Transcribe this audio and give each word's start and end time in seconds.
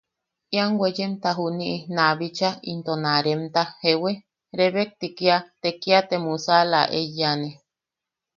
Ian 0.55 0.71
weyemta 0.81 1.29
juni 1.37 1.71
na 1.95 2.05
bicha 2.19 2.49
into 2.71 2.93
na 3.03 3.13
remta 3.25 3.61
¿jewi? 3.81 4.13
rebekti 4.59 5.07
kia 5.17 5.37
te 5.61 5.69
kia 5.81 5.99
te 6.09 6.15
musaʼala 6.25 6.81
eiyane. 6.99 7.49